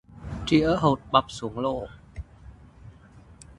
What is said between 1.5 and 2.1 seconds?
lỗ